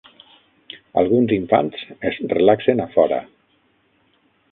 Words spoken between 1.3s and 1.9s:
infants